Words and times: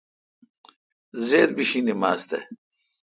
زید 1.27 1.49
بیشی 1.55 1.79
نما 1.85 2.11
ز 2.17 2.21
تہ۔ 2.29 2.37